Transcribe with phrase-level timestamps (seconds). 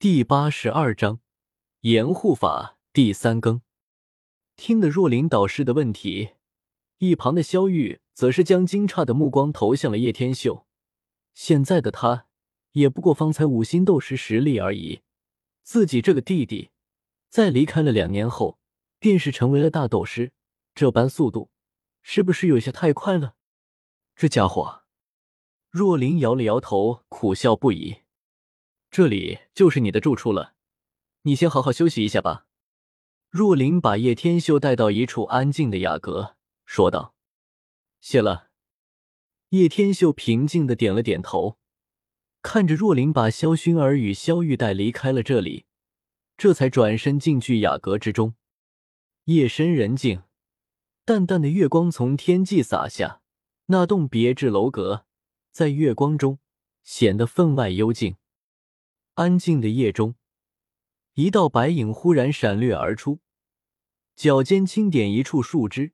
[0.00, 1.18] 第八十二章
[1.80, 3.62] 掩护法第三更。
[4.54, 6.34] 听得若琳导师的问题，
[6.98, 10.68] 一旁的萧玉则是将惊诧的目光投向了叶天秀。
[11.34, 12.28] 现在的他
[12.74, 15.00] 也不过方才五星斗师实力而已，
[15.64, 16.70] 自己这个弟弟
[17.28, 18.60] 在离开了两年后，
[19.00, 20.30] 便是成为了大斗师，
[20.76, 21.50] 这般速度
[22.02, 23.34] 是不是有些太快了？
[24.14, 24.84] 这家伙，
[25.68, 28.02] 若琳摇了摇头，苦笑不已。
[28.90, 30.54] 这里就是你的住处了，
[31.22, 32.46] 你先好好休息一下吧。
[33.28, 37.14] 若琳把叶天秀带到一处安静的雅阁，说道
[38.00, 38.48] ：“谢了。”
[39.50, 41.58] 叶天秀平静的点了点头，
[42.42, 45.66] 看着若琳把萧薰儿与萧玉带离开了这里，
[46.36, 48.34] 这才转身进去雅阁之中。
[49.24, 50.22] 夜深人静，
[51.04, 53.20] 淡淡的月光从天际洒下，
[53.66, 55.04] 那栋别致楼阁
[55.50, 56.38] 在月光中
[56.82, 58.16] 显得分外幽静。
[59.18, 60.14] 安静的夜中，
[61.14, 63.18] 一道白影忽然闪掠而出，
[64.14, 65.92] 脚尖轻点一处树枝，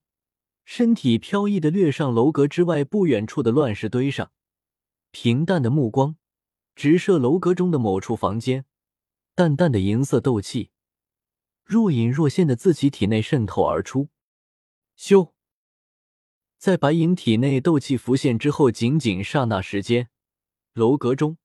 [0.67, 4.31] 身体飘逸的掠上楼阁之外不远处的乱石堆上，
[5.11, 6.19] 平淡的目光
[6.77, 8.67] 直射楼阁中的某处房间，
[9.35, 10.71] 淡淡的银色斗气
[11.65, 14.11] 若隐若现的自其体内渗透而出。
[14.99, 15.33] 咻，
[16.59, 20.11] 在白影体内斗气浮现之后，仅仅刹那时间，
[20.75, 21.39] 楼阁中。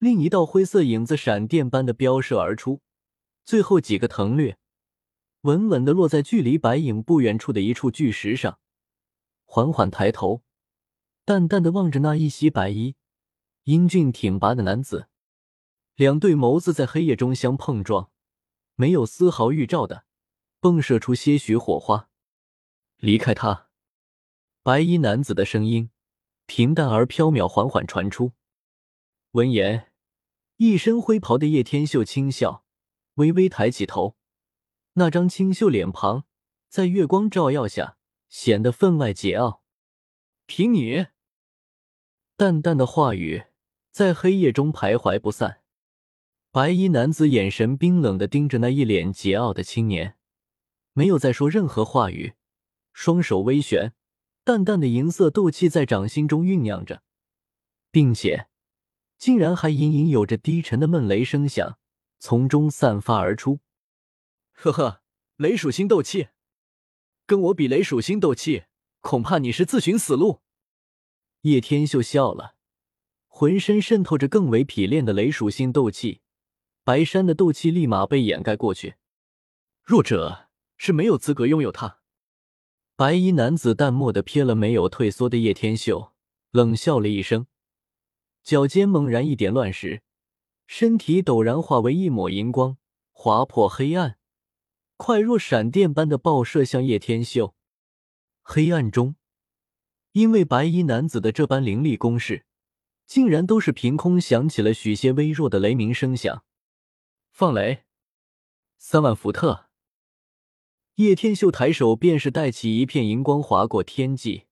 [0.00, 2.80] 另一道灰色影子闪电般的飙射而出，
[3.44, 4.56] 最后几个腾掠，
[5.42, 8.58] 稳稳的落在距离白影不远处的一处巨石上。
[9.44, 10.42] 缓缓抬头，
[11.26, 12.96] 淡淡的望着那一袭白衣、
[13.64, 15.08] 英俊挺拔的男子，
[15.96, 18.10] 两对眸子在黑夜中相碰撞，
[18.76, 20.06] 没有丝毫预兆的
[20.62, 22.08] 迸射出些许火花。
[22.96, 23.68] 离开他，
[24.62, 25.90] 白衣男子的声音
[26.46, 28.32] 平淡而飘渺，缓缓传出。
[29.32, 29.89] 闻言。
[30.62, 32.66] 一身灰袍的叶天秀轻笑，
[33.14, 34.14] 微微抬起头，
[34.92, 36.26] 那张清秀脸庞
[36.68, 37.96] 在月光照耀下
[38.28, 39.60] 显得分外桀骜。
[40.44, 41.06] 凭你，
[42.36, 43.44] 淡淡的话语
[43.90, 45.62] 在黑夜中徘徊不散。
[46.50, 50.18] 白衣男子眼神冰冷的盯着那一脸桀骜的青年，
[50.92, 52.34] 没有再说任何话语，
[52.92, 53.94] 双手微旋，
[54.44, 57.02] 淡淡的银色斗气在掌心中酝酿着，
[57.90, 58.49] 并且。
[59.20, 61.78] 竟然还隐隐有着低沉的闷雷声响
[62.18, 63.60] 从中散发而出。
[64.52, 65.02] 呵呵，
[65.36, 66.28] 雷属性斗气，
[67.26, 68.64] 跟我比雷属性斗气，
[69.00, 70.40] 恐怕你是自寻死路。
[71.42, 72.54] 叶天秀笑了，
[73.28, 76.22] 浑身渗透着更为匹练的雷属性斗气，
[76.82, 78.94] 白山的斗气立马被掩盖过去。
[79.82, 80.48] 弱者
[80.78, 81.98] 是没有资格拥有它。
[82.96, 86.12] 白衣男子淡漠的瞥了没有退缩的叶天秀，
[86.52, 87.46] 冷笑了一声。
[88.42, 90.02] 脚尖猛然一点乱石，
[90.66, 92.78] 身体陡然化为一抹银光，
[93.12, 94.18] 划破黑暗，
[94.96, 97.54] 快若闪电般的爆射向叶天秀。
[98.42, 99.16] 黑暗中，
[100.12, 102.46] 因为白衣男子的这般凌厉攻势，
[103.06, 106.44] 竟然都是凭空响起了许些微弱的雷鸣声响。
[107.30, 107.84] 放雷，
[108.76, 109.66] 三万伏特！
[110.96, 114.46] 叶天秀抬手便是带起一片银光划过天际，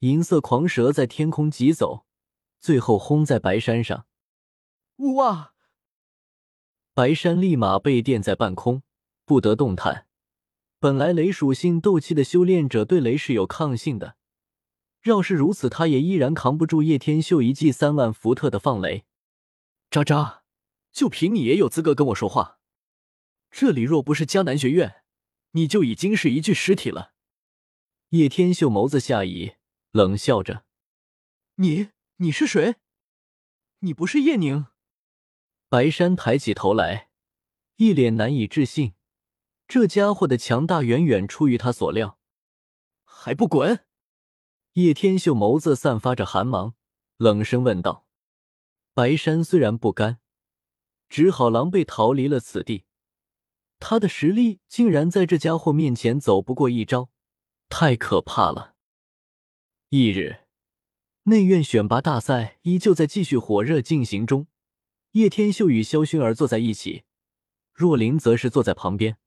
[0.00, 2.06] 银色狂蛇在天空疾走。
[2.60, 4.06] 最后轰在白山上，
[4.96, 5.54] 哇！
[6.92, 8.82] 白山立马被电在半空，
[9.24, 10.06] 不得动弹。
[10.80, 14.16] 本来雷属性斗气的修炼者对雷是有抗性的，
[15.04, 19.04] 要是如此，他也依然扛不住叶天秀一记三万伏特的放雷。
[19.90, 20.42] 渣渣，
[20.92, 22.58] 就凭你也有资格跟我说话？
[23.50, 25.02] 这里若不是迦南学院，
[25.52, 27.12] 你就已经是一具尸体了。
[28.10, 29.52] 叶天秀眸子下移，
[29.92, 30.64] 冷笑着
[31.56, 31.90] ：“你。”
[32.20, 32.74] 你是谁？
[33.78, 34.66] 你不是叶宁？
[35.68, 37.10] 白山抬起头来，
[37.76, 38.94] 一脸难以置信。
[39.68, 42.18] 这家伙的强大远远出于他所料。
[43.04, 43.86] 还不滚！
[44.72, 46.74] 叶天秀眸子散发着寒芒，
[47.18, 48.04] 冷声问道。
[48.94, 50.18] 白山虽然不甘，
[51.08, 52.84] 只好狼狈逃离了此地。
[53.78, 57.10] 他的实力竟然在这家伙面前走不过一招，
[57.68, 58.74] 太可怕了。
[59.90, 60.47] 翌日。
[61.28, 64.46] 内院选拔大赛依旧在继续火热进行中，
[65.10, 67.04] 叶天秀与萧薰儿坐在一起，
[67.74, 69.18] 若琳则是坐在旁边。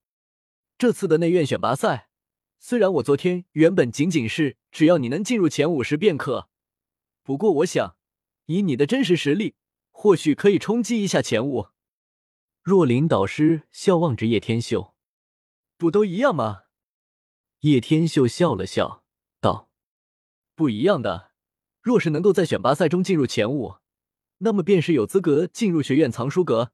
[0.80, 2.10] 这次的内院选拔赛，
[2.58, 6.50] 虽然我昨天原本仅仅是只要你能进入前五十便可，
[7.22, 7.96] 不过我想
[8.48, 9.54] 以你的真实实力，
[9.92, 11.68] 或许可以冲击一下前五。
[12.64, 14.96] 若琳导师笑望着叶天秀
[15.78, 16.64] ：“不都一样吗？”
[17.62, 19.04] 叶天秀笑了笑
[19.40, 19.70] 道
[20.56, 21.30] ：“不一样的。”
[21.82, 23.78] 若是能够在选拔赛中进入前五，
[24.40, 26.72] 那么便是有资格进入学院藏书阁。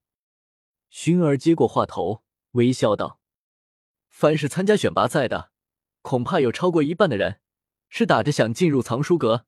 [0.92, 3.20] 薰儿接过话头，微笑道
[4.10, 5.52] ：“凡是参加选拔赛的，
[6.02, 7.40] 恐怕有超过一半的人
[7.90, 9.46] 是打着想进入藏书阁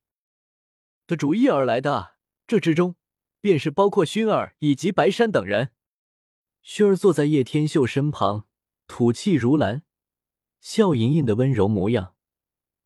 [1.06, 2.15] 的主意而来的。
[2.47, 2.95] 这之中，
[3.41, 5.71] 便是包括薰儿以及白山等人。”
[6.63, 8.45] 薰儿坐在叶天秀身旁，
[8.88, 9.83] 吐气如兰，
[10.59, 12.15] 笑盈盈的温柔模样，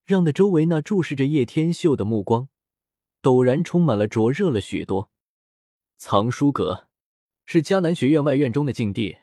[0.05, 2.49] 让那周围那注视着叶天秀的目光
[3.23, 5.09] 陡然充满了灼热了许多。
[5.97, 6.89] 藏书阁。
[7.45, 9.17] 是迦南学院外院中的禁地，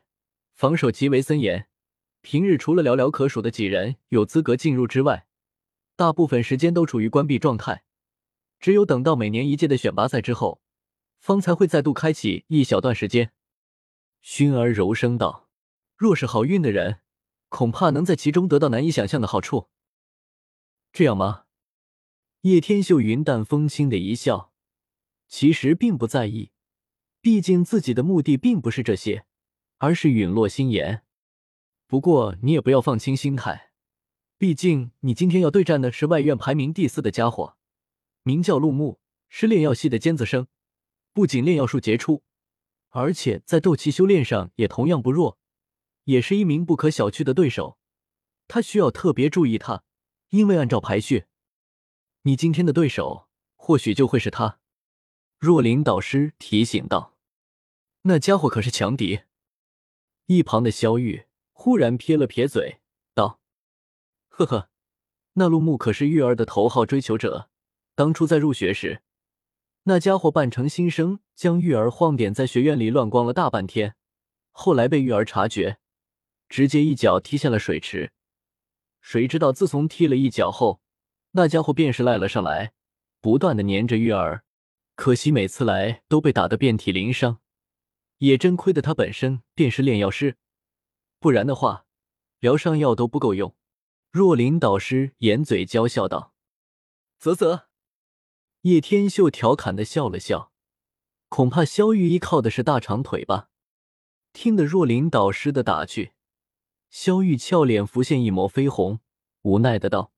[0.53, 1.69] 防守极为森严。
[2.21, 5.27] 平日除了寥寥可数的几人有资格进入之外，
[5.97, 7.83] 大部分时间都处于关闭状态。
[8.59, 10.61] 只有等到每年一届的选拔赛之后，
[11.19, 13.33] 方才会再度开启一小段时间。
[14.23, 15.49] 薰儿柔声道
[15.97, 17.01] ：“若是好运的人，
[17.49, 19.71] 恐怕能在其中得到难以想象的好处。”
[20.93, 21.45] 这样吗？
[22.43, 24.51] 叶天秀云淡风轻的一笑，
[25.29, 26.53] 其实并不在意。
[27.21, 29.27] 毕竟自己的目的并不是这些，
[29.77, 31.05] 而是陨落心炎。
[31.87, 33.73] 不过你也不要放轻心态，
[34.39, 37.59] 毕竟你今天要对战的是外院排名第四的家伙，
[38.23, 40.47] 名叫陆木，是炼药系的尖子生，
[41.13, 42.23] 不仅炼药术杰出，
[42.89, 45.39] 而且在斗气修炼上也同样不弱，
[46.05, 47.77] 也是一名不可小觑的对手。
[48.49, 49.85] 他需要特别注意他，
[50.31, 51.27] 因为按照排序，
[52.23, 54.59] 你今天的对手或许就会是他。
[55.39, 57.17] 若琳导师提醒道
[58.03, 59.21] ：“那家伙可是强敌。”
[60.27, 62.81] 一旁的萧玉忽然撇了撇嘴，
[63.15, 63.41] 道
[64.29, 64.69] ：“呵呵，
[65.33, 67.49] 那陆木可是玉儿的头号追求者。
[67.95, 69.03] 当初在入学时，
[69.85, 73.97] 那家伙扮成新生，将玉儿晃点在学院里乱逛了大半天。
[74.53, 75.79] 后来被玉儿察觉，
[76.51, 78.13] 直接一脚踢下了水池。
[79.01, 80.83] 谁知道自从踢了一脚后，
[81.33, 82.73] 那家伙便是赖了上来，
[83.21, 84.45] 不断的粘着玉儿。”
[84.97, 87.39] 可惜每次来都被打得遍体鳞伤，
[88.19, 90.37] 也真亏得他本身便是炼药师，
[91.19, 91.87] 不然的话，
[92.39, 93.57] 疗伤药都不够用。
[94.11, 96.35] 若琳导师掩嘴娇笑道
[97.19, 97.69] ：“啧啧。”
[98.63, 100.53] 叶天秀调侃的笑了笑，
[101.31, 103.49] 恐怕萧玉依靠的是大长腿吧？
[104.35, 106.13] 听得若琳导师的打趣，
[106.91, 109.01] 萧玉俏脸浮现一抹绯红，
[109.43, 110.13] 无奈的道：“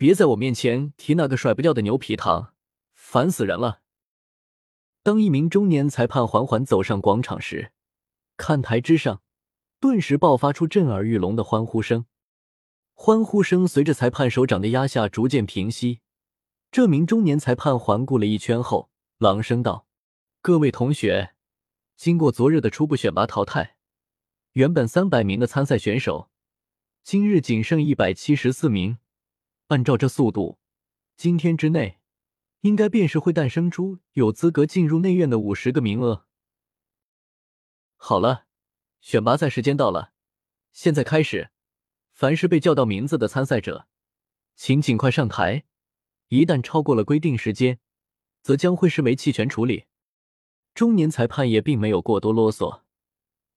[0.00, 2.54] 别在我面前提那个甩不掉的牛皮糖，
[2.94, 3.82] 烦死人了。”
[5.04, 7.72] 当一名中年裁判缓缓走上广场时，
[8.38, 9.20] 看台之上
[9.78, 12.06] 顿时爆发出震耳欲聋的欢呼声。
[12.94, 16.00] 欢呼声随着裁判手掌的压下逐渐平息。
[16.70, 19.86] 这名中年裁判环顾了一圈后，朗声道
[20.40, 21.34] ：“各位同学，
[21.98, 23.76] 经过昨日的初步选拔淘汰，
[24.52, 26.30] 原本三百名的参赛选手，
[27.04, 28.96] 今日仅剩一百七十四名。
[29.70, 30.60] 按照这速度，
[31.16, 31.96] 今天之内。”
[32.62, 36.26] 应该便是会诞生出有资格进入内院的五十个名额。
[37.96, 38.44] 好了，
[39.00, 40.12] 选拔赛时间到了，
[40.70, 41.52] 现在开始。
[42.12, 43.88] 凡是被叫到名字的参赛者，
[44.54, 45.64] 请尽快上台。
[46.28, 47.80] 一旦超过了规定时间，
[48.42, 49.86] 则将会视为弃权处理。
[50.74, 52.82] 中年裁判也并没有过多啰嗦，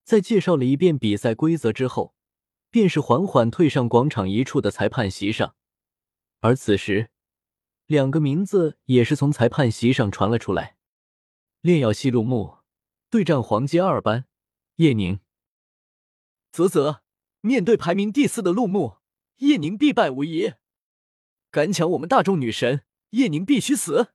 [0.02, 2.14] 在介绍了一遍比赛规则之后，
[2.70, 5.54] 便是缓缓退上广场一处的裁判席上。
[6.44, 7.08] 而此时。
[7.86, 10.76] 两个名字也是从裁判席上传了出来：
[11.62, 12.58] 炼药系陆木
[13.08, 14.26] 对战黄金二班
[14.76, 15.20] 叶宁。
[16.52, 17.00] 啧啧，
[17.40, 18.98] 面对排名第四的陆木，
[19.36, 20.52] 叶宁必败无疑。
[21.50, 24.12] 敢抢我们大众女神，叶宁必须死！